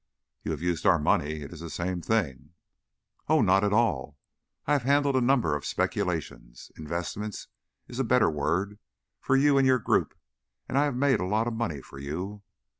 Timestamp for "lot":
11.27-11.45